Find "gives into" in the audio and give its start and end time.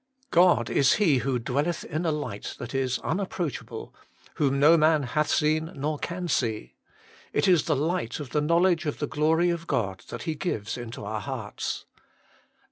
10.33-11.05